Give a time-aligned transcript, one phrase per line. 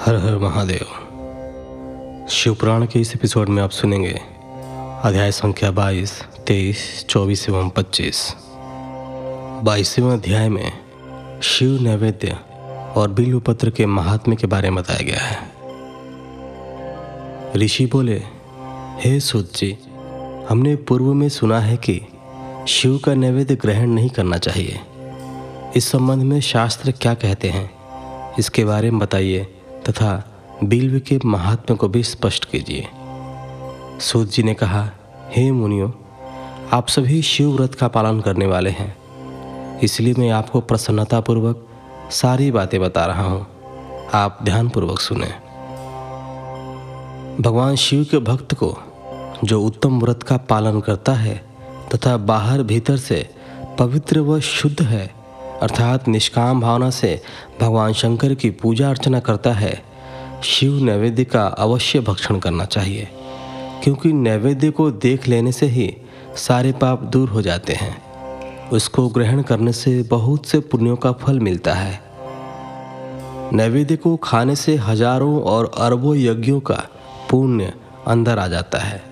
[0.00, 0.86] हर हर महादेव।
[2.30, 4.20] शिवपुराण के इस एपिसोड में आप सुनेंगे
[5.04, 8.36] अध्याय संख्या 22, 23, 24 एवं 25
[9.64, 10.72] बाईसवें अध्याय में
[11.42, 12.36] शिव नैवेद्य
[12.96, 15.38] और बिल्व पत्र के महात्म्य के बारे में बताया गया है।
[17.56, 18.22] ऋषि बोले
[19.04, 19.78] हे सूत जी
[20.48, 22.00] हमने पूर्व में सुना है कि
[22.68, 24.80] शिव का नैवेद्य ग्रहण नहीं करना चाहिए।
[25.76, 27.70] इस संबंध में शास्त्र क्या कहते हैं
[28.38, 29.56] इसके बारे में बताइए।
[29.90, 30.24] तथा
[30.64, 32.88] बिल्व के महात्म्य को भी स्पष्ट कीजिए।
[34.00, 34.90] सूत जी ने कहा,
[35.30, 36.04] हे मुनियो,
[36.72, 38.96] आप सभी शिव व्रत का पालन करने वाले हैं।
[39.78, 41.66] इसलिए मैं आपको प्रसन्नतापूर्वक
[42.10, 43.46] सारी बातें बता रहा हूँ।
[44.14, 45.26] आप ध्यानपूर्वक सुने।
[47.42, 48.78] भगवान शिव के भक्त को
[49.44, 51.44] जो उत्तम व्रत का पालन करता है
[51.94, 53.34] तथा बाहर भीतर से
[53.78, 55.19] पवित्र व शुद्ध है
[55.62, 57.20] अर्थात निष्काम भावना से
[57.60, 59.72] भगवान शंकर की पूजा अर्चना करता है।
[60.44, 63.08] शिव नैवेद्य का अवश्य भक्षण करना चाहिए,
[63.84, 65.92] क्योंकि नैवेद्य को देख लेने से ही
[66.38, 67.96] सारे पाप दूर हो जाते हैं।
[68.70, 72.00] उसको ग्रहण करने से बहुत से पुण्यों का फल मिलता है।
[73.52, 76.82] नैवेद्य को खाने से हज़ारों और अरबों यज्ञों का
[77.30, 77.72] पुण्य
[78.08, 79.02] अंदर आ जाता है,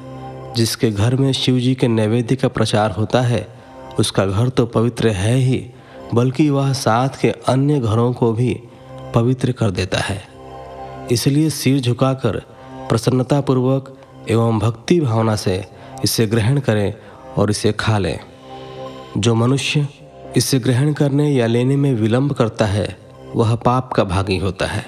[0.56, 3.46] जिसके घर में शिव जी के नैवेद्य का प्रचार होता है।
[3.98, 5.66] उसका घर तो पवित्र है ही
[6.14, 8.60] बल्कि वह साथ के अन्य घरों को भी
[9.14, 10.28] पवित्र कर देता है।
[11.10, 12.42] इसलिए सिर झुकाकर
[12.88, 15.64] प्रसन्नतापूर्वक एवं भक्ति भावना से
[16.04, 16.94] इसे ग्रहण करें
[17.36, 18.20] और इसे खा लें।
[19.18, 19.88] जो मनुष्य
[20.36, 22.96] इसे ग्रहण करने या लेने में विलंब करता है,
[23.34, 24.86] वह पाप का भागी होता है।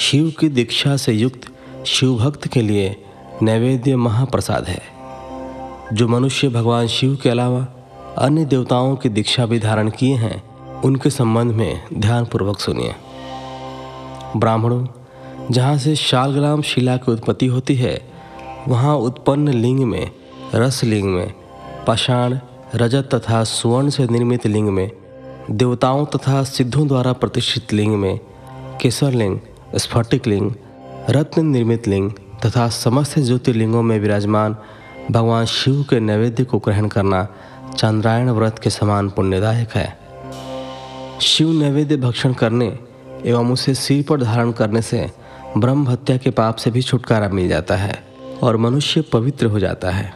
[0.00, 1.40] शिव की दीक्षा से युक्त
[1.86, 3.04] शिव भक्त के लिए
[3.42, 4.82] नैवेद्य महाप्रसाद है।
[5.92, 7.68] जो मनुष्य भगवान शिव के अलावा
[8.18, 10.42] अन्य देवताओं की दीक्षा भी धारण किए हैं।
[10.80, 12.94] उनके संबंध में ध्यानपूर्वक सुनिए।
[14.36, 14.86] ब्राह्मणों,
[15.50, 18.12] जहाँ से शालग्राम शिला की उत्पत्ति होती है,
[18.68, 20.10] वहाँ उत्पन्न लिंग में,
[20.54, 21.32] रस लिंग में,
[21.86, 22.38] पाषाण,
[22.74, 24.90] रजत तथा सुवर्ण से निर्मित लिंग में,
[25.50, 28.20] देवताओं तथा सिद्धों द्वारा प्रतिष्ठित लिंग में,
[28.80, 29.38] केसर लिंग,
[29.76, 30.52] स्फटिक लिंग,
[31.10, 32.10] रत्न निर्मित लिंग
[32.46, 34.56] तथा समस्त ज्योतिर्लिंगों में विराजमान
[35.10, 37.28] भगवान शिव के नैवेद्य को ग्रहण करना
[37.76, 39.98] चंद्रायण व्रत के समान पुण्यदायक है।
[41.20, 42.78] शिव नैवेद्य भक्षण करने
[43.26, 45.10] एवं उसे सिर पर धारण करने से
[45.58, 48.04] ब्रह्म हत्या के पाप से भी छुटकारा मिल जाता है
[48.42, 50.12] और मनुष्य पवित्र हो जाता है।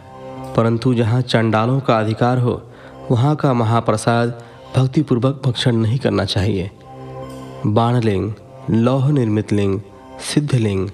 [0.56, 2.70] परंतु जहाँ चंडालों का अधिकार हो,
[3.10, 4.42] वहाँ का महाप्रसाद
[4.76, 6.70] भक्तिपूर्वक भक्षण नहीं करना चाहिए।
[7.66, 8.32] बाणलिंग,
[8.70, 9.80] लौह निर्मित लिंग
[10.34, 10.88] सिद्धलिंग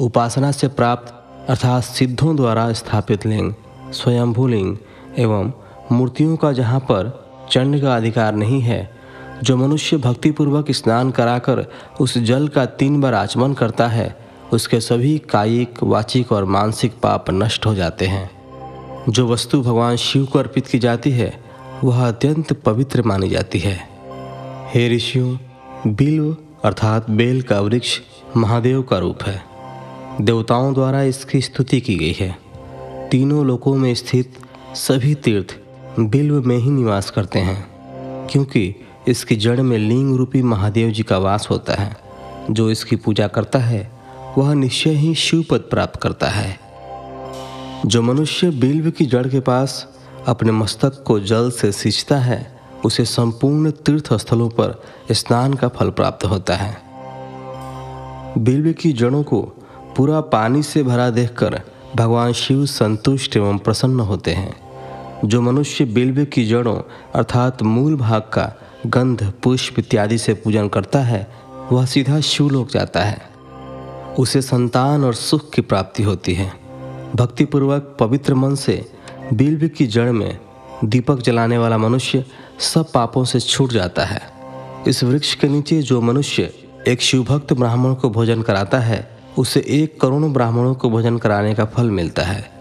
[0.00, 1.12] उपासना से प्राप्त
[1.50, 3.54] अर्थात सिद्धों द्वारा स्थापित लिंग,
[3.92, 4.76] स्वयंभू लिंग
[5.18, 5.52] एवं
[5.92, 8.96] मूर्तियों का जहाँ पर चंड का अधिकार नहीं है,
[9.42, 11.66] जो मनुष्य भक्तिपूर्वक स्नान कराकर
[12.00, 17.24] उस जल का तीन बार आचमन करता है, उसके सभी कायिक, वाचिक और मानसिक पाप
[17.30, 18.30] नष्ट हो जाते हैं।
[19.08, 21.44] जो वस्तु भगवान शिव को अर्पित की जाती है,
[21.84, 23.88] वह अत्यंत पवित्र मानी जाती है।
[24.74, 25.36] हे ऋषियों,
[25.86, 28.00] बिल्व अर्थात बेल का वृक्ष
[28.36, 29.42] महादेव का रूप है।
[30.20, 32.38] देवताओं द्वारा इसकी स्तुति की गई है।
[33.10, 34.38] तीनों लोकों में स्थित
[34.74, 35.56] सभी तीर्थ
[36.00, 37.66] बिल्व में ही निवास करते हैं,
[38.26, 38.74] क्योंकि
[39.08, 41.96] इसकी जड़ में लिंग रूपी महादेव जी का वास होता है।
[42.50, 43.92] जो इसकी पूजा करता है,
[44.38, 46.60] वह निश्चय ही शिव पद प्राप्त करता है।
[47.86, 49.88] जो मनुष्य बिल्व की जड़ के पास
[50.26, 54.82] अपने मस्तक को जल से सींचता है, उसे संपूर्ण तीर्थ स्थलों पर
[55.12, 56.82] स्नान का फल प्राप्त होता है।
[58.38, 59.42] बिल्व की जड़ों को
[59.96, 61.60] पूरा पानी से भरा देखकर
[61.96, 64.65] भगवान शिव संतुष्ट एवं प्रसन्न होते हैं।
[65.26, 66.80] जो मनुष्य बिल्व की जड़ों
[67.14, 71.30] अर्थात मूल भाग का गंध, पुष्प इत्यादि से पूजन करता है,
[71.72, 73.18] वह सीधा शिवलोक जाता है।
[74.18, 76.52] उसे संतान और सुख की प्राप्ति होती है।
[77.16, 78.92] भक्तिपूर्वक पवित्र मन से
[79.32, 80.38] बिल्व की जड़ में
[80.84, 82.24] दीपक जलाने वाला मनुष्य
[82.60, 84.20] सब पापों से छूट जाता है।
[84.88, 86.54] इस वृक्ष के नीचे जो मनुष्य
[86.88, 91.64] एक शिवभक्त ब्राह्मण को भोजन कराता है, उसे एक करोड़ ब्राह्मणों को भोजन कराने का
[91.64, 92.55] फल मिलता है।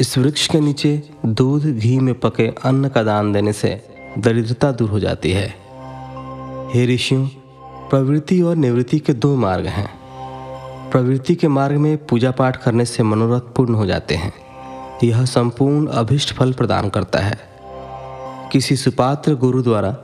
[0.00, 4.90] इस वृक्ष के नीचे दूध, घी में पके अन्न का दान देने से दरिद्रता दूर
[4.90, 5.54] हो जाती है।
[6.74, 7.26] हे ऋषियों,
[7.88, 9.98] प्रवृत्ति और निवृत्ति के दो मार्ग हैं।
[10.90, 14.32] प्रवृत्ति के मार्ग में पूजा पाठ करने से मनोरथ पूर्ण हो जाते हैं।
[15.04, 17.38] यह संपूर्ण अभिष्ट फल प्रदान करता है।
[18.52, 19.96] किसी सुपात्र गुरु द्वारा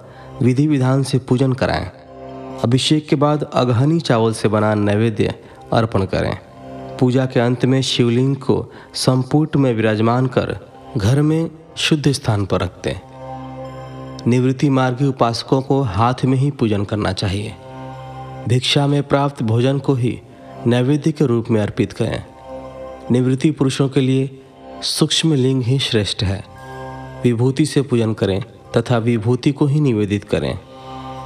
[0.42, 1.90] विधि विधान से पूजन कराएँ।
[2.64, 5.34] अभिषेक के बाद अगहनी चावल से बना नैवेद्य
[5.72, 6.38] अर्पण करें।
[7.04, 10.56] पूजा के अंत में शिवलिंग को संपुट में विराजमान कर
[10.96, 13.02] घर में शुद्ध स्थान पर रखते हैं।
[14.26, 17.54] निवृत्ति मार्गी उपासकों को हाथ में ही पूजन करना चाहिए।
[18.48, 20.20] भिक्षा में प्राप्त भोजन को ही
[20.66, 22.24] नैवेद्य के रूप में अर्पित करें।
[23.10, 24.42] निवृत्ति पुरुषों के लिए
[24.82, 26.44] सूक्ष्म लिंग ही श्रेष्ठ है।
[27.24, 28.42] विभूति से पूजन करें
[28.76, 30.58] तथा विभूति को ही निवेदित करें।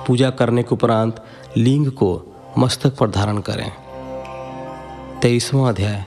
[0.06, 1.24] पूजा करने के उपरांत
[1.56, 3.72] लिंग को मस्तक पर धारण करें।
[5.22, 6.04] तेईसवां अध्याय,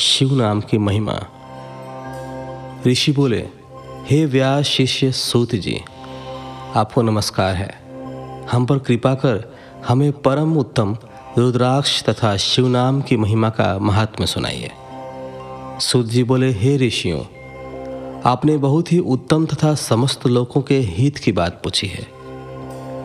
[0.00, 1.14] शिव नाम की महिमा।
[2.86, 3.48] ऋषि बोले,
[4.10, 5.80] हे व्यास शिष्य सूत जी,
[6.74, 7.78] आपको नमस्कार है।
[8.52, 9.56] हम पर कृपा कर
[9.88, 10.96] हमें परम उत्तम
[11.38, 14.70] रुद्राक्ष तथा शिव नाम की महिमा का महात्म्य सुनाइए।
[15.80, 17.20] सूत जी बोले, हे ऋषियों,
[18.24, 22.06] आपने बहुत ही उत्तम तथा समस्त लोगों के हित की बात पूछी है।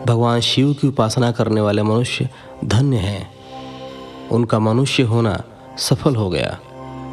[0.06, 2.28] भगवान शिव की उपासना करने वाले मनुष्य
[2.64, 3.33] धन्य हैं।
[4.32, 5.42] उनका मनुष्य होना
[5.78, 6.58] सफल हो गया।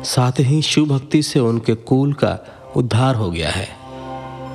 [0.03, 2.39] साथ ही शिव भक्ति से उनके कुल का
[2.75, 3.67] उद्धार हो गया है।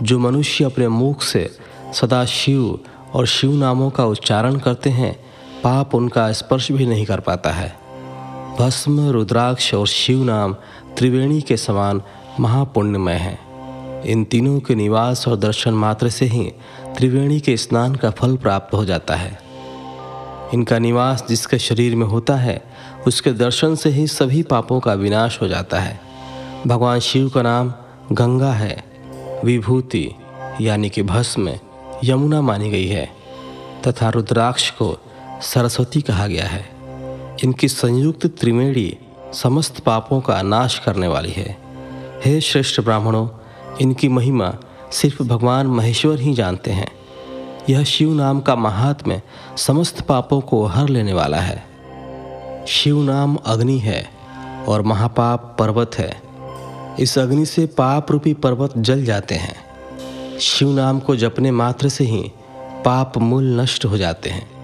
[0.02, 1.58] जो मनुष्य अपने मुख से
[1.92, 2.78] सदा शिव
[3.14, 5.24] और शिव नामों का उच्चारण करते हैं,
[5.64, 7.76] पाप उनका स्पर्श भी नहीं कर पाता है।
[8.60, 10.54] भस्म, रुद्राक्ष और शिव नाम
[10.96, 12.02] त्रिवेणी के समान
[12.40, 13.38] महापुण्यमय है।
[14.06, 16.52] इन तीनों के निवास और दर्शन मात्र से ही
[16.96, 19.45] त्रिवेणी के स्नान का फल प्राप्त हो जाता है।
[20.54, 22.62] इनका निवास जिसके शरीर में होता है,
[23.06, 26.00] उसके दर्शन से ही सभी पापों का विनाश हो जाता है।
[26.66, 27.74] भगवान शिव का नाम
[28.12, 28.84] गंगा है।
[29.44, 30.10] विभूति,
[30.60, 31.52] यानी कि भस्म,
[32.04, 33.10] यमुना मानी गई है,
[33.86, 34.98] तथा रुद्राक्ष को
[35.42, 36.70] सरस्वती कहा गया है।
[37.44, 38.98] इनकी संयुक्त त्रिवेणी
[39.32, 41.58] समस्त पापों का नाश करने वाली है।
[42.24, 43.28] हे श्रेष्ठ ब्राह्मणों,
[43.80, 44.54] इनकी महिमा
[44.92, 46.95] सिर्फ़ भगवान महेश्वर ही जानते हैं।
[47.70, 49.22] यह शिव नाम का महात्म्य
[49.56, 51.64] समस्त पापों को हर लेने वाला है।
[52.68, 54.08] शिव नाम अग्नि है
[54.68, 56.22] और महापाप पर्वत है।
[57.00, 59.56] इस अग्नि से पाप रूपी पर्वत जल जाते हैं।
[60.38, 62.32] शिव नाम को जपने मात्र से ही
[62.84, 64.56] पाप मूल नष्ट हो जाते हैं।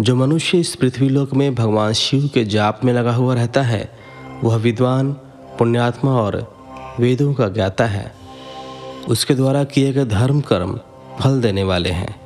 [0.00, 3.98] जो मनुष्य इस पृथ्वीलोक में भगवान शिव के जाप में लगा हुआ रहता है,
[4.44, 5.12] वह विद्वान,
[5.58, 6.56] पुण्यात्मा और
[7.00, 8.12] वेदों का ज्ञाता है।
[9.08, 10.80] उसके द्वारा किए गए धर्म कर्म
[11.20, 12.16] फल देने वाले हैं।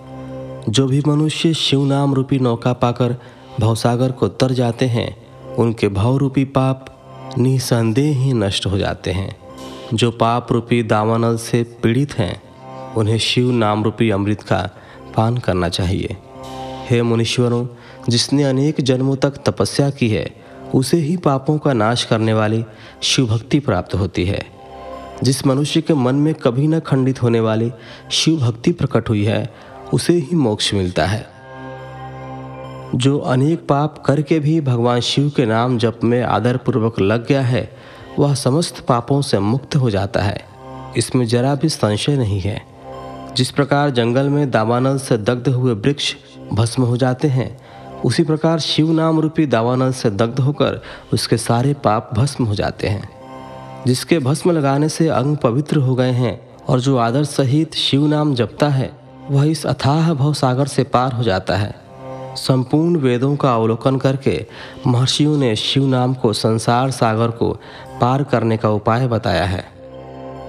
[0.69, 3.17] जो भी मनुष्य शिव नाम रूपी नौका पाकर
[3.61, 6.99] भवसागर को तर जाते हैं, उनके भाव रूपी पाप
[7.39, 9.37] निसंदेह ही नष्ट हो जाते हैं।
[9.94, 12.43] जो पाप रूपी दावानल से पीड़ित हैं,
[12.94, 14.71] उन्हें शिव नाम रूपी अमृत का
[15.17, 16.17] पान करना चाहिए।
[16.91, 17.67] हे मुनीश्वरों,
[18.09, 20.35] जिसने अनेक जन्मों तक तपस्या की है,
[20.75, 22.65] उसे ही पापों का नाश करने वाली
[23.03, 24.62] शिव भक्ति प्राप्त होती है।
[25.23, 27.73] जिस मनुष्य के मन में कभी न खंडित होने वाली
[28.11, 29.55] शिव भक्ति प्रकट हुई है,
[29.93, 31.27] उसे ही मोक्ष मिलता है।
[32.95, 37.77] जो अनेक पाप करके भी भगवान शिव के नाम जप में आदरपूर्वक लग गया है,
[38.19, 40.45] वह समस्त पापों से मुक्त हो जाता है।
[40.97, 42.63] इसमें जरा भी संशय नहीं है।
[43.37, 46.15] जिस प्रकार जंगल में दावानल से दग्ध हुए वृक्ष
[46.53, 47.61] भस्म हो जाते हैं,
[48.05, 50.83] उसी प्रकार शिव नाम रूपी दावानल से दग्ध होकर
[51.13, 53.22] उसके सारे पाप भस्म हो जाते हैं।
[53.87, 58.34] जिसके भस्म लगाने से अंग पवित्र हो गए हैं और जो आदर सहित शिव नाम
[58.34, 58.93] जपता है,
[59.31, 61.75] वह इस अथाह भव सागर से पार हो जाता है।
[62.37, 64.46] संपूर्ण वेदों का अवलोकन करके
[64.87, 67.61] महर्षियों ने शिव नाम को संसार सागर को
[68.00, 69.64] पार करने का उपाय बताया है।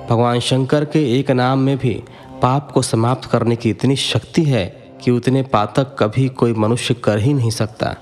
[0.09, 2.03] भगवान शंकर के एक नाम में भी
[2.41, 4.65] पाप को समाप्त करने की इतनी शक्ति है
[5.03, 7.95] कि उतने पातक कभी कोई मनुष्य कर ही नहीं सकता।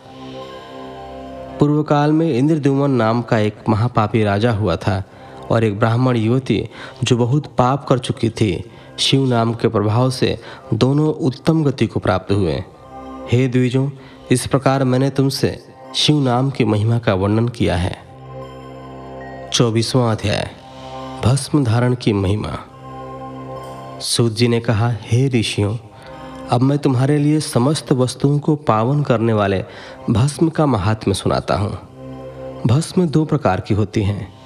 [1.59, 5.03] पूर्व काल में इंद्रद्युमन नाम का एक महापापी राजा हुआ था।
[5.51, 6.69] और एक ब्राह्मण युवती
[7.03, 10.37] जो बहुत पाप कर चुकी थी, शिव नाम के प्रभाव से
[10.73, 12.63] दोनों उत्तम गति को प्राप्त हुए।
[13.31, 13.89] हे द्विजों,
[14.31, 15.65] इस प्रकार मैंने तुमसे
[15.95, 17.97] शिव नाम की महिमा का वर्णन किया है।
[19.53, 20.51] चौबीसवां अध्याय,
[21.25, 22.57] भस्म धारण की महिमा।
[24.01, 25.77] सूत जी ने कहा, हे ऋषियों,
[26.49, 29.63] अब मैं तुम्हारे लिए समस्त वस्तुओं को पावन करने वाले
[30.09, 31.71] भस्म का महात्म्य सुनाता हूँ।
[32.67, 34.40] भस्म दो प्रकार की होती हैं।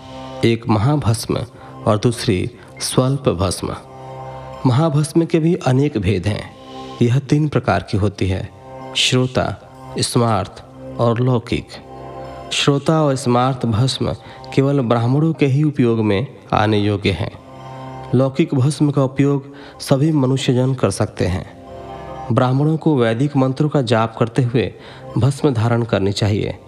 [0.45, 1.39] एक महाभस्म
[1.87, 2.49] और दूसरी
[2.79, 3.75] स्वल्प भस्म
[4.65, 6.51] महाभस्म के भी अनेक भेद हैं।
[7.01, 8.49] यह तीन प्रकार की होती है,
[8.95, 10.63] श्रोता, स्मार्थ
[10.99, 11.67] और लौकिक।
[12.51, 14.15] श्रोता और स्मार्थ भस्म
[14.55, 17.31] केवल ब्राह्मणों के ही उपयोग में आने योग्य हैं।
[18.15, 21.45] लौकिक भस्म का उपयोग सभी मनुष्यजन कर सकते हैं।
[22.31, 24.73] ब्राह्मणों को वैदिक मंत्रों का जाप करते हुए
[25.17, 26.59] भस्म धारण करनी चाहिए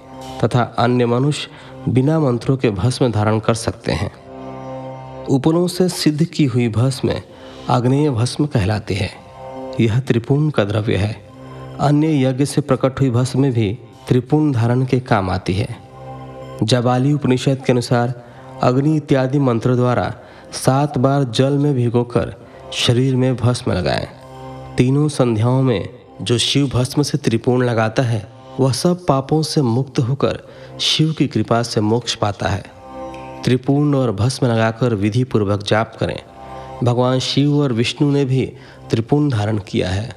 [0.43, 1.49] तथा अन्य मनुष्य
[1.87, 4.11] बिना मंत्रों के भस्म धारण कर सकते हैं।
[5.25, 7.11] उपलों से सिद्ध की हुई भस्म
[7.69, 9.09] आग्नेय भस्म कहलाती है।
[9.79, 11.27] यह त्रिपुण का द्रव्य है।
[11.79, 15.77] अन्य यज्ञ से प्रकट हुई भस्म भी त्रिपुण धारण के काम आती है।
[16.63, 18.25] जबाली उपनिषद के अनुसार
[18.63, 20.15] अग्नि इत्यादि मंत्र द्वारा
[20.51, 22.35] सात बार जल में भिगोकर
[22.73, 24.07] शरीर में भस्म लगाएँ।
[24.77, 25.89] तीनों संध्याओं में
[26.21, 30.39] जो शिव भस्म से त्रिपुण लगाता है वह सब पापों से मुक्त होकर
[30.79, 32.63] शिव की कृपा से मोक्ष पाता है।
[33.43, 36.19] त्रिपूर्ण और भस्म लगाकर विधि पूर्वक जाप करें।
[36.83, 38.53] भगवान शिव और विष्णु ने भी
[38.89, 40.15] त्रिपुण धारण किया है।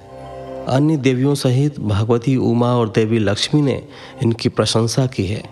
[0.68, 3.88] अन्य देवियों सहित भगवती उमा और देवी लक्ष्मी ने
[4.23, 5.42] इनकी प्रशंसा की है।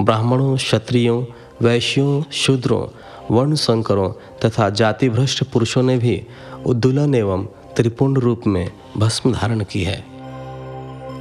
[0.00, 1.24] ब्राह्मणों, क्षत्रियों,
[1.62, 2.96] वैश्यों, शूद्रों
[3.36, 4.12] वर्ण संकरों
[4.44, 6.26] तथा जाति भ्रष्ट पुरुषों ने भी
[6.66, 7.44] उद्दुलन एवं
[7.76, 10.04] त्रिपुण रूप में भस्म धारण की है।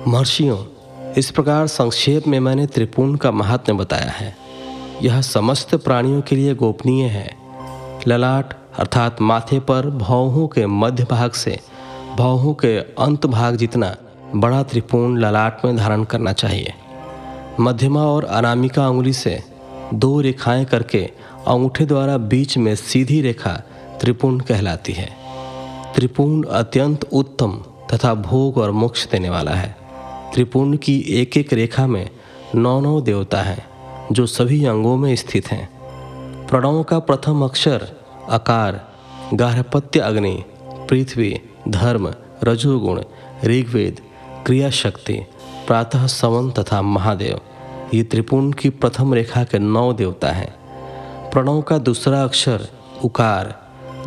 [0.07, 0.57] महर्षियों
[1.17, 4.35] इस प्रकार संक्षेप में मैंने त्रिपुण का महात्म्य बताया है।
[5.01, 7.35] यह समस्त प्राणियों के लिए गोपनीय है।
[8.07, 11.59] ललाट, अर्थात माथे पर भौहों के मध्य भाग से
[12.17, 13.95] भौहों के अंत भाग जितना
[14.35, 16.73] बड़ा त्रिपुण ललाट में धारण करना चाहिए।
[17.59, 19.43] मध्यमा और अनामिका उंगली से
[19.93, 21.09] दो रेखाएँ करके
[21.47, 23.61] अंगूठे द्वारा बीच में सीधी रेखा
[24.01, 25.09] त्रिपुण कहलाती है।
[25.95, 27.61] त्रिपुण अत्यंत उत्तम
[27.93, 29.78] तथा भोग और मोक्ष देने वाला है।
[30.33, 32.09] त्रिपुण की एक एक रेखा में
[32.55, 33.65] नौ नौ देवता हैं,
[34.11, 35.69] जो सभी अंगों में स्थित हैं।
[36.47, 37.87] प्रणव का प्रथम अक्षर
[38.29, 38.93] आकार,
[39.33, 40.43] गार्हपत्य अग्नि,
[40.89, 43.03] पृथ्वी, धर्म, रजोगुण,
[43.45, 44.01] ऋग्वेद
[44.45, 45.19] क्रिया शक्ति
[45.67, 47.39] प्रातः सवन तथा महादेव,
[47.93, 50.53] ये त्रिपुण की प्रथम रेखा के नौ देवता हैं।
[51.31, 52.67] प्रणव का दूसरा अक्षर
[53.03, 53.55] उकार,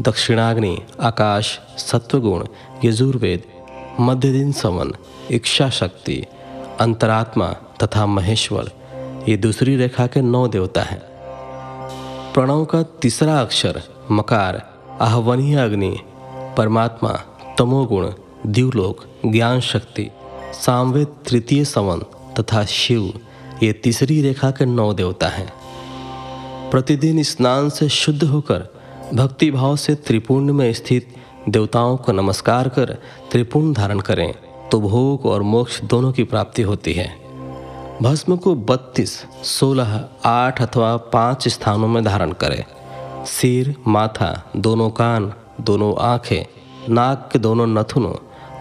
[0.01, 2.47] दक्षिणाग्नि, आकाश, सत्वगुण,
[2.85, 3.43] यजुर्वेद
[4.01, 4.93] मध्य दिन सवन
[5.31, 6.25] इच्छा शक्ति
[6.81, 8.71] अंतरात्मा तथा महेश्वर,
[9.29, 11.01] ये दूसरी रेखा के नौ देवता हैं।
[12.35, 15.99] प्रणव का तीसरा अक्षर मकार, आह्वनीय अग्नि,
[16.57, 17.11] परमात्मा,
[17.59, 18.11] तमोगुण,
[18.47, 20.11] द्यूलोक ज्ञान शक्ति
[20.53, 21.99] सामवेद तृतीय समन
[22.41, 23.21] तथा शिव,
[23.63, 25.53] ये तीसरी रेखा के नौ देवता हैं।
[26.71, 28.69] प्रतिदिन स्नान से शुद्ध होकर
[29.15, 31.15] भक्ति भाव से त्रिपुण में स्थित
[31.49, 32.99] देवताओं को नमस्कार कर
[33.31, 34.35] त्रिपुण धारण करें
[34.73, 37.07] तो भोग और मोक्ष दोनों की प्राप्ति होती है।
[38.03, 42.65] भस्म को बत्तीस, सोलह, आठ अथवा पाँच स्थानों में धारण करें।
[43.25, 46.45] सिर, माथा, दोनों कान, दोनों आँखें,
[46.95, 48.15] नाक के दोनों नथुनों,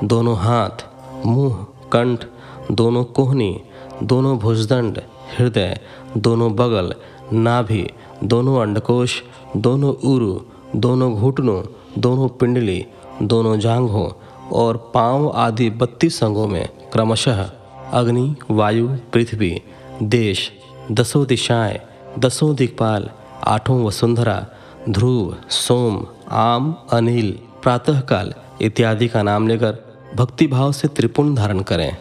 [0.08, 0.86] दोनों हाथ,
[1.26, 2.26] मुँह, कंठ,
[2.72, 3.62] दोनों कोहनी,
[4.04, 5.02] दोनों भुजदंड,
[5.40, 5.80] हृदय,
[6.18, 6.94] दोनों बगल,
[7.34, 7.88] नाभि,
[8.24, 9.22] दोनों अंडकोश,
[9.58, 10.40] दोनों उरु,
[10.76, 11.62] दोनों घुटनों
[11.98, 12.86] दोनों पिंडली,
[13.22, 14.10] दोनों जांघों
[14.52, 17.44] और पाँव आदि बत्तीस अंगों में क्रमशः
[17.92, 19.62] अग्नि, वायु, पृथ्वी,
[20.04, 20.52] देश,
[20.92, 21.80] दसों दिशाएँ,
[22.20, 23.10] दसों दिक्पाल
[23.44, 24.46] आठों वसुंधरा,
[24.90, 29.78] ध्रुव, सोम, आम, अनिल, प्रातःकाल इत्यादि का नाम लेकर
[30.16, 31.98] भक्ति भाव से त्रिपुण धारण करें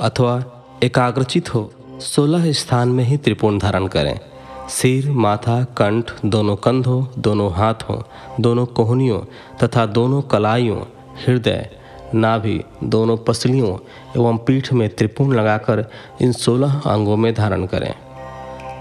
[0.00, 0.44] अथवा
[0.82, 4.20] एकाग्रचित हो सोलह स्थान में ही त्रिपुण धारण करें।
[4.68, 8.02] सिर, माथा, कंठ, दोनों कंधों, दोनों हाथों,
[8.40, 9.20] दोनों कोहनियों
[9.64, 10.80] तथा दोनों कलाइयों,
[11.26, 11.70] हृदय,
[12.14, 13.78] नाभि, दोनों पसलियों
[14.16, 15.90] एवं पीठ में त्रिपुण लगाकर
[16.22, 17.94] इन सोलह अंगों में धारण करें।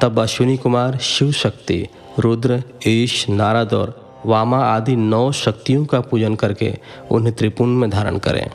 [0.02, 1.88] तब अश्विनी कुमार शिव शक्ति
[2.20, 6.74] रुद्र, ईश, नारद और वामा आदि नौ शक्तियों का पूजन करके
[7.12, 8.50] उन्हें त्रिपुण में धारण करें।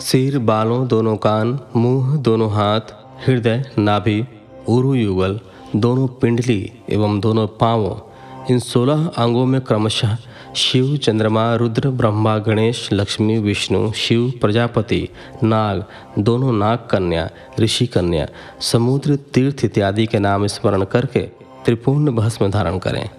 [0.00, 2.80] सिर, बालों, दोनों कान, मुँह, दोनों हाथ,
[3.26, 4.26] हृदय, नाभि,
[4.68, 5.40] उरु युगल
[5.76, 7.96] दोनों पिंडली एवं दोनों पांवों,
[8.50, 10.16] इन सोलह अंगों में क्रमशः
[10.56, 15.08] शिव, चंद्रमा, रुद्र, ब्रह्मा, गणेश, लक्ष्मी, विष्णु, शिव, प्रजापति,
[15.42, 15.84] नाग,
[16.18, 18.26] दोनों नाग कन्या ऋषि कन्या
[18.60, 21.22] समुद्र, तीर्थ इत्यादि के नाम स्मरण करके
[21.64, 23.10] त्रिपूर्ण भस्म धारण करें।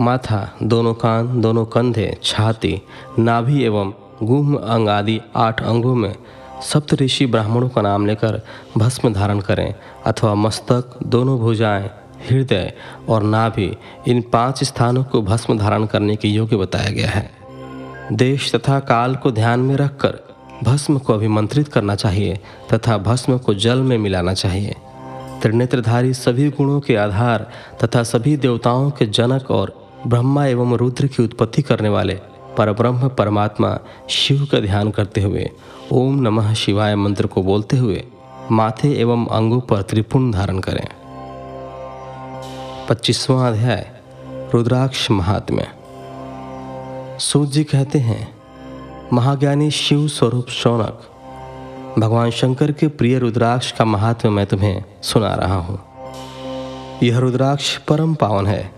[0.00, 2.82] माथा, दोनों कान, दोनों कंधे, छाती,
[3.18, 3.92] नाभि एवं
[4.22, 6.14] गुम अंग आदि आठ अंगों में
[6.62, 8.42] सप्त ऋषि ब्राह्मणों का नाम लेकर
[8.78, 9.74] भस्म धारण करें
[10.06, 11.90] अथवा मस्तक, दोनों भुजाएँ,
[12.30, 12.72] हृदय
[13.08, 13.76] और नाभि,
[14.08, 17.30] इन पाँच स्थानों को भस्म धारण करने के योग्य बताया गया है।
[18.12, 20.18] देश तथा काल को ध्यान में रखकर
[20.64, 22.40] भस्म को अभिमंत्रित करना चाहिए
[22.74, 24.76] तथा भस्म को जल में मिलाना चाहिए।
[25.42, 27.50] त्रिनेत्रधारी सभी गुणों के आधार
[27.84, 32.18] तथा सभी देवताओं के जनक और ब्रह्मा एवं रुद्र की उत्पत्ति करने वाले
[32.58, 33.78] परब्रह्म परमात्मा
[34.10, 35.50] शिव का ध्यान करते हुए,
[35.92, 38.04] ओम नमः शिवाय मंत्र को बोलते हुए
[38.50, 40.86] माथे एवं अंगों पर त्रिपुण धारण करें।
[42.88, 43.86] पच्चीसवां अध्याय,
[44.54, 45.66] रुद्राक्ष महात्म्य।
[47.20, 48.34] सूर्य जी कहते हैं,
[49.12, 51.00] महाज्ञानी शिव स्वरूप शौनक,
[51.98, 55.78] भगवान शंकर के प्रिय रुद्राक्ष का महात्म्य मैं तुम्हें सुना रहा हूँ।
[57.02, 58.70] यह रुद्राक्ष परम पावन है।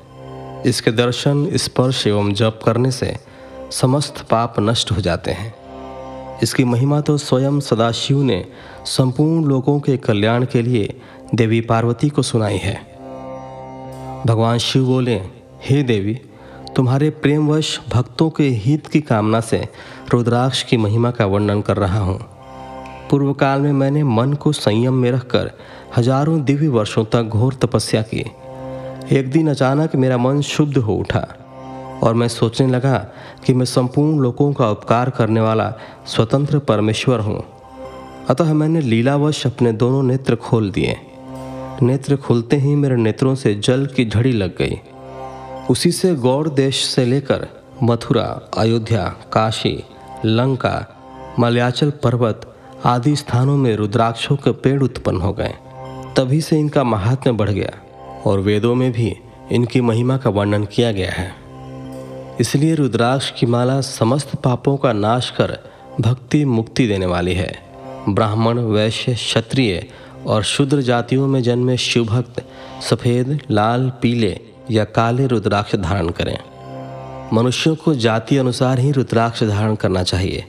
[0.66, 3.29] इसके दर्शन, स्पर्श एवं जप करने से
[3.70, 5.54] समस्त पाप नष्ट हो जाते हैं।
[6.42, 8.44] इसकी महिमा तो स्वयं सदाशिव ने
[8.86, 10.94] संपूर्ण लोगों के कल्याण के लिए
[11.34, 12.74] देवी पार्वती को सुनाई है।
[14.26, 15.16] भगवान शिव बोले,
[15.62, 16.14] हे देवी,
[16.76, 19.68] तुम्हारे प्रेमवश भक्तों के हित की कामना से
[20.12, 22.18] रुद्राक्ष की महिमा का वर्णन कर रहा हूँ।
[23.10, 25.50] पूर्व काल में मैंने मन को संयम में रखकर
[25.96, 28.24] हज़ारों दिव्य वर्षों तक घोर तपस्या की।
[29.16, 31.26] एक दिन अचानक मेरा मन शुद्ध हो उठा।
[32.02, 33.07] और मैं सोचने लगा
[33.47, 35.75] कि मैं संपूर्ण लोगों का उपकार करने वाला
[36.07, 37.45] स्वतंत्र परमेश्वर हूँ।
[38.28, 40.97] अतः मैंने लीलावश अपने दोनों नेत्र खोल दिए।
[41.83, 44.80] नेत्र खुलते ही मेरे नेत्रों से जल की झड़ी लग गई।
[45.71, 47.49] उसी से गौड़ देश से लेकर
[47.83, 49.85] मथुरा, अयोध्या, काशी,
[50.25, 50.87] लंका,
[51.38, 55.54] मलयाचल पर्वत आदि स्थानों में रुद्राक्षों के पेड़ उत्पन्न हो गए।
[56.16, 57.73] तभी से इनका महात्म्य बढ़ गया
[58.26, 59.16] और वेदों में भी
[59.52, 61.39] इनकी महिमा का वर्णन किया गया है।
[62.40, 65.59] इसलिए रुद्राक्ष की माला समस्त पापों का नाश कर
[66.00, 67.59] भक्ति मुक्ति देने वाली है।
[68.09, 69.88] ब्राह्मण, वैश्य, क्षत्रिय
[70.26, 72.44] और शुद्र जातियों में जन्मे शिवभक्त
[72.82, 76.38] सफ़ेद, लाल, पीले या काले रुद्राक्ष धारण करें।
[77.32, 80.44] मनुष्यों को जाति अनुसार ही रुद्राक्ष धारण करना चाहिए।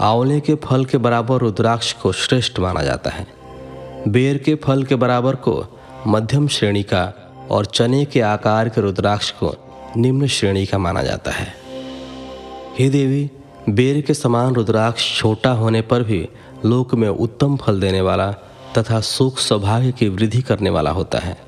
[0.00, 3.26] आंवले के फल के बराबर रुद्राक्ष को श्रेष्ठ माना जाता है।
[4.08, 5.64] बेर के फल के बराबर को
[6.06, 7.12] मध्यम श्रेणी का
[7.50, 9.54] और चने के आकार के रुद्राक्ष को
[9.96, 11.54] निम्न श्रेणी का माना जाता है।
[12.78, 13.30] हे देवी,
[13.68, 16.28] बेर के समान रुद्राक्ष छोटा होने पर भी
[16.64, 18.32] लोक में उत्तम फल देने वाला
[18.78, 21.38] तथा सुख सौभाग्य की वृद्धि करने वाला होता है।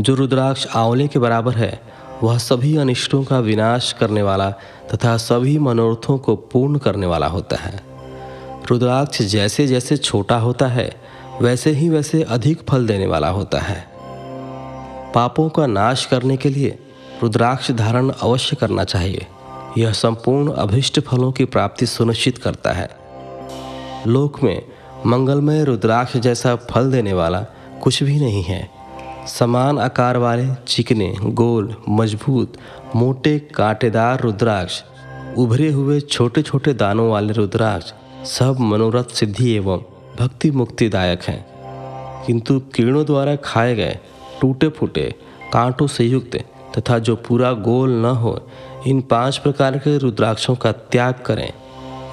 [0.00, 1.80] जो रुद्राक्ष आंवले के बराबर है,
[2.22, 4.50] वह सभी अनिष्टों का विनाश करने वाला
[4.94, 7.80] तथा सभी मनोरथों को पूर्ण करने वाला होता है।
[8.70, 10.96] रुद्राक्ष जैसे जैसे छोटा होता है,
[11.42, 13.86] वैसे ही वैसे अधिक फल देने वाला होता है।
[15.14, 16.78] पापों का नाश करने के लिए
[17.22, 19.26] रुद्राक्ष धारण अवश्य करना चाहिए।
[19.78, 22.90] यह संपूर्ण अभिष्ट फलों की प्राप्ति सुनिश्चित करता है।
[24.06, 24.62] लोक में
[25.06, 27.46] मंगलमय रुद्राक्ष जैसा फल देने वाला
[27.82, 28.70] कुछ भी नहीं है।
[29.26, 32.52] समान आकार वाले चिकने, गोल, मज़बूत,
[32.96, 34.82] मोटे, कांटेदार रुद्राक्ष,
[35.38, 37.92] उभरे हुए छोटे छोटे दानों वाले रुद्राक्ष
[38.30, 39.78] सब मनोरथ सिद्धि एवं
[40.20, 41.46] भक्ति मुक्तिदायक हैं।
[42.26, 43.98] किंतु कीड़ों द्वारा खाए गए
[44.40, 45.14] टूटे फूटे
[45.52, 46.44] कांटों से युक्त
[46.78, 48.48] तथा जो पूरा गोल न हो,
[48.86, 51.52] इन पाँच प्रकार के रुद्राक्षों का त्याग करें।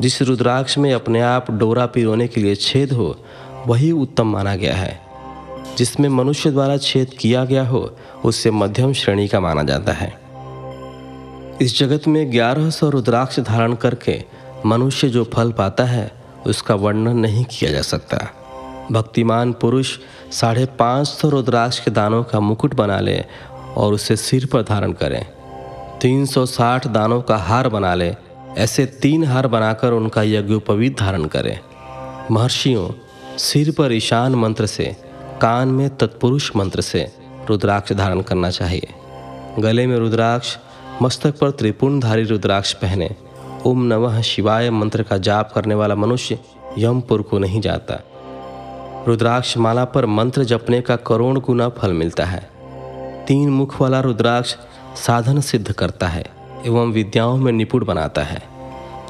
[0.01, 3.17] जिस रुद्राक्ष में अपने आप डोरा पिरोने के लिए छेद हो,
[3.67, 5.01] वही उत्तम माना गया है।
[5.77, 7.95] जिसमें मनुष्य द्वारा छेद किया गया हो,
[8.25, 10.19] उससे मध्यम श्रेणी का माना जाता है।
[11.61, 14.23] इस जगत में ग्यारह सौ रुद्राक्ष धारण करके
[14.65, 16.11] मनुष्य जो फल पाता है,
[16.47, 18.17] उसका वर्णन नहीं किया जा सकता।
[18.91, 19.97] भक्तिमान पुरुष
[20.31, 23.25] साढ़े पाँच सौ रुद्राक्ष के दानों का मुकुट बना ले
[23.77, 25.25] और उसे सिर पर धारण करें।
[26.01, 28.15] तीन सौ साठ दानों का हार बना लें,
[28.57, 31.59] ऐसे तीन हार बनाकर उनका यज्ञोपवीत धारण करें।
[32.31, 32.89] महर्षियों,
[33.37, 34.95] सिर पर ईशान मंत्र से,
[35.41, 37.11] कान में तत्पुरुष मंत्र से
[37.49, 38.87] रुद्राक्ष धारण करना चाहिए।
[39.59, 40.57] गले में रुद्राक्ष,
[41.01, 43.09] मस्तक पर त्रिपुणधारी रुद्राक्ष पहने।
[43.65, 46.39] ओम नमः शिवाय मंत्र का जाप करने वाला मनुष्य
[46.77, 47.99] यमपुर को नहीं जाता।
[49.07, 52.58] रुद्राक्ष माला पर मंत्र जपने का करोड़ गुना फल मिलता है।
[53.29, 54.55] तीन मुख वाला रुद्राक्ष
[54.95, 56.25] साधन सिद्ध करता है
[56.65, 58.43] एवं विद्याओं में निपुण बनाता है।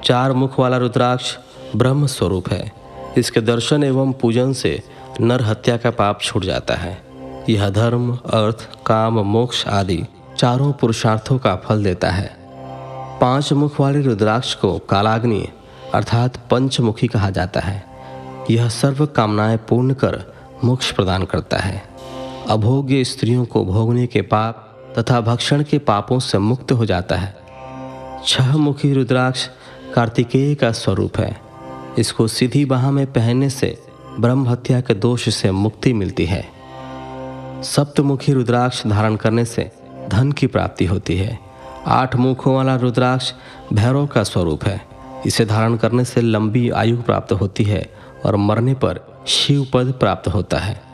[0.03, 1.37] चार मुख वाला रुद्राक्ष
[1.75, 2.71] ब्रह्म स्वरूप है।
[3.17, 4.83] इसके दर्शन एवं पूजन से
[5.21, 7.01] नर हत्या का पाप छूट जाता है।
[7.49, 10.03] यह धर्म, अर्थ, काम, मोक्ष आदि
[10.37, 12.35] चारों पुरुषार्थों का फल देता है।
[13.21, 15.47] पाँच मुख वाले रुद्राक्ष को कालाग्नि
[15.93, 17.85] अर्थात पंचमुखी कहा जाता है।
[18.51, 20.23] यह सर्व कामनाएँ पूर्ण कर
[20.63, 21.88] मोक्ष प्रदान करता है।
[22.49, 27.35] अभोग्य स्त्रियों को भोगने के पाप तथा भक्षण के पापों से मुक्त हो जाता है।
[28.25, 29.49] छह मुखी रुद्राक्ष
[29.95, 31.41] कार्तिकेय का स्वरूप है।
[31.99, 33.83] इसको सीधी बाह में पहनने से
[34.19, 36.45] ब्रह्म हत्या के दोष से मुक्ति मिलती है।
[37.63, 39.71] सप्तमुखी रुद्राक्ष धारण करने से
[40.09, 41.39] धन की प्राप्ति होती है।
[41.87, 43.33] आठ मुखों वाला रुद्राक्ष
[43.73, 44.81] भैरव का स्वरूप है।
[45.25, 47.93] इसे धारण करने से लंबी आयु प्राप्त होती है
[48.25, 50.88] और मरने पर शिव पद प्राप्त होता है।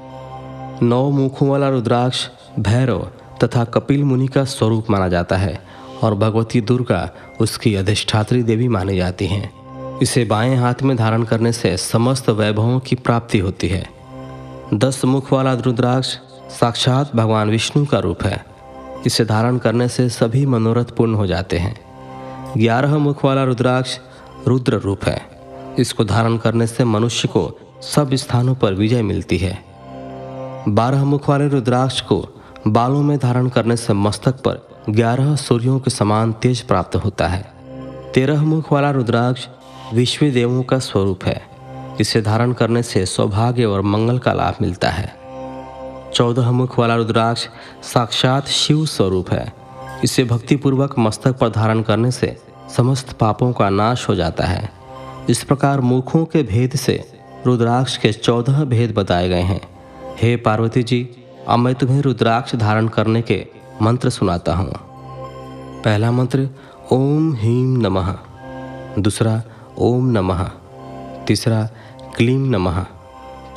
[0.83, 2.27] नौ मुखों वाला रुद्राक्ष
[2.59, 3.11] भैरव
[3.43, 5.65] तथा कपिल मुनि का स्वरूप माना जाता है
[6.03, 7.11] और भगवती दुर्गा
[7.41, 9.53] उसकी अधिष्ठात्री देवी मानी जाती हैं।
[9.99, 13.89] इसे बाएँ हाथ में धारण करने से समस्त वैभवों की प्राप्ति होती है।
[14.73, 16.07] दस मुख वाला रुद्राक्ष
[16.59, 18.45] साक्षात भगवान विष्णु का रूप है।
[19.05, 21.79] इसे धारण करने से सभी मनोरथ पूर्ण हो जाते हैं।
[22.57, 23.99] ग्यारह मुख वाला रुद्राक्ष
[24.47, 25.25] रुद्र रूप है।
[25.79, 29.74] इसको धारण करने से मनुष्य को सब स्थानों पर विजय मिलती है।
[30.67, 32.17] बारह मुख वाले रुद्राक्ष को
[32.67, 37.41] बालों में धारण करने से मस्तक पर ग्यारह सूर्यों के समान तेज प्राप्त होता है।
[38.13, 39.47] तेरह मुख वाला रुद्राक्ष
[39.93, 41.41] विश्व देवों का स्वरूप है
[41.99, 45.07] इसे धारण करने से सौभाग्य और मंगल का लाभ मिलता है।
[46.13, 47.47] चौदह मुख वाला रुद्राक्ष
[47.83, 49.53] साक्षात शिव स्वरूप है,
[50.03, 52.35] इसे भक्तिपूर्वक मस्तक पर धारण करने से
[52.77, 54.69] समस्त पापों का नाश हो जाता है।
[55.29, 57.03] इस प्रकार मुखों के भेद से
[57.45, 59.61] रुद्राक्ष के चौदह भेद बताए गए हैं।
[60.21, 61.15] हे पार्वती जी,
[61.47, 63.47] अब मैं तुम्हें रुद्राक्ष धारण करने के
[63.81, 64.73] मंत्र सुनाता हूँ।
[65.81, 66.49] पहला मंत्र,
[66.91, 68.15] ओम हीम नमः।
[68.99, 69.43] दूसरा,
[69.79, 70.51] ओम नमः।
[71.27, 71.69] तीसरा
[72.17, 72.85] क्लीम नमः।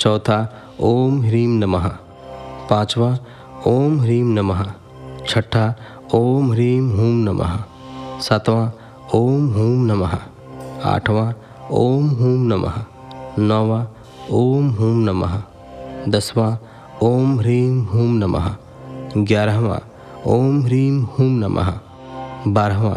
[0.01, 1.89] चौथा, ओम ह्रीम नमः।
[2.71, 3.19] पांचवा,
[3.67, 4.73] ओम ह्रीम नमः।
[5.29, 5.75] छठा,
[6.15, 7.59] ओम ह्रीम हूम नमः।
[8.21, 8.71] सातवां,
[9.15, 10.19] ओम हूम नमः।
[10.85, 11.33] आठवां,
[11.71, 12.85] ओम हूम नमः।
[13.39, 13.85] नौवां,
[14.31, 15.43] ओम हूम नमः।
[16.11, 16.57] दसवां,
[17.03, 18.57] ओम ह्रीम हूम नमः।
[19.17, 19.79] ग्यारहवां,
[20.27, 21.79] ओम ह्रीम हूम नमः।
[22.47, 22.97] बारहवां,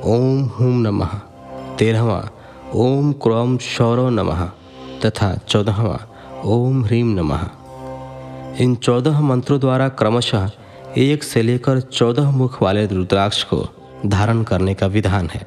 [0.00, 1.08] ओम हूम नमः।
[1.78, 2.22] तेरहवां,
[2.74, 4.50] ओम क्रोम शौरव नमः।
[5.04, 5.96] तथा चौदहवां,
[6.44, 7.40] ओम ह्रीम नमः।
[8.60, 10.50] इन चौदह मंत्रों द्वारा क्रमशः
[10.98, 13.68] एक से लेकर चौदह मुख वाले रुद्राक्ष को
[14.06, 15.46] धारण करने का विधान है।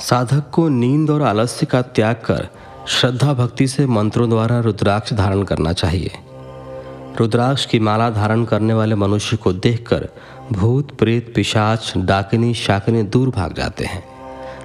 [0.00, 2.48] साधक को नींद और आलस्य का त्याग कर
[2.88, 6.10] श्रद्धा भक्ति से मंत्रों द्वारा रुद्राक्ष धारण करना चाहिए।
[7.20, 10.08] रुद्राक्ष की माला धारण करने वाले मनुष्य को देखकर
[10.52, 14.04] भूत, प्रेत, पिशाच, डाकिनी, शाकिनी दूर भाग जाते हैं।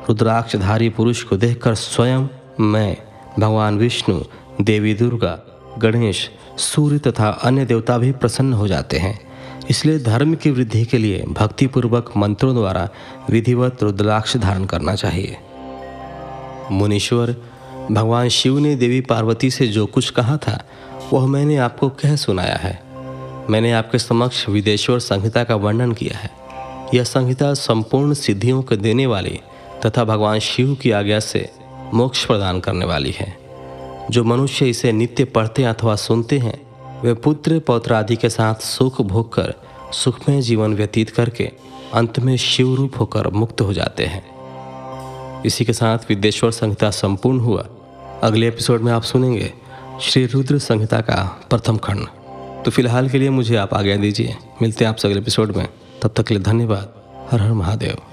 [0.09, 2.27] रुद्राक्षधारी पुरुष को देखकर स्वयं
[2.59, 2.97] मैं,
[3.39, 4.19] भगवान विष्णु,
[4.61, 5.39] देवी दुर्गा,
[5.77, 9.19] गणेश, सूर्य तथा अन्य देवता भी प्रसन्न हो जाते हैं।
[9.69, 12.89] इसलिए धर्म की वृद्धि के लिए भक्तिपूर्वक मंत्रों द्वारा
[13.29, 15.37] विधिवत रुद्राक्ष धारण करना चाहिए।
[16.71, 17.35] मुनीश्वर
[17.91, 20.63] भगवान शिव ने देवी पार्वती से जो कुछ कहा था,
[21.13, 22.83] वह मैंने आपको कह सुनाया है।
[23.49, 26.31] मैंने आपके समक्ष विदेश्वर संहिता का वर्णन किया है।
[26.93, 29.39] यह संहिता संपूर्ण सिद्धियों को देने वाली
[29.85, 31.51] तथा भगवान शिव की आज्ञा से
[31.93, 33.37] मोक्ष प्रदान करने वाली है।
[34.11, 36.61] जो मनुष्य इसे नित्य पढ़ते अथवा सुनते हैं,
[37.01, 39.53] वे पुत्र पौत्र आदि के साथ सुख भोग कर
[39.93, 41.51] सुखमय जीवन व्यतीत करके
[41.93, 44.32] अंत में शिव रूप होकर मुक्त हो जाते हैं।
[45.45, 47.65] इसी के साथ विद्येश्वर संहिता संपूर्ण हुआ।
[48.23, 49.53] अगले एपिसोड में आप सुनेंगे
[50.01, 52.07] श्री रुद्र संहिता का प्रथम खंड।
[52.65, 55.67] तो फ़िलहाल के लिए मुझे आप आज्ञा दीजिए। मिलते हैं आपसे अगले एपिसोड में।
[56.01, 56.93] तब तक के लिए धन्यवाद।
[57.31, 58.12] हर हर महादेव।